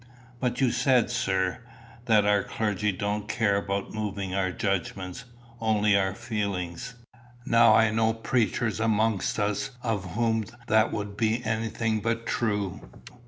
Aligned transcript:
"But 0.39 0.59
you 0.59 0.71
said, 0.71 1.11
sir, 1.11 1.59
that 2.05 2.25
our 2.25 2.41
clergy 2.41 2.91
don't 2.91 3.27
care 3.29 3.55
about 3.57 3.93
moving 3.93 4.33
our 4.33 4.49
judgments, 4.51 5.25
only 5.59 5.95
our 5.95 6.15
feelings. 6.15 6.95
Now 7.45 7.75
I 7.75 7.91
know 7.91 8.11
preachers 8.11 8.79
amongst 8.79 9.37
us 9.37 9.69
of 9.83 10.15
whom 10.15 10.45
that 10.65 10.91
would 10.91 11.15
be 11.17 11.45
anything 11.45 11.99
but 11.99 12.25
true." 12.25 12.81